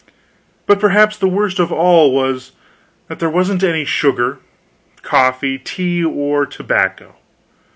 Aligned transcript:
But 0.65 0.79
perhaps 0.79 1.15
the 1.15 1.27
worst 1.27 1.59
of 1.59 1.71
all 1.71 2.11
was, 2.11 2.53
that 3.07 3.19
there 3.19 3.29
wasn't 3.29 3.63
any 3.63 3.85
sugar, 3.85 4.39
coffee, 5.03 5.59
tea, 5.59 6.03
or 6.03 6.47
tobacco. 6.47 7.17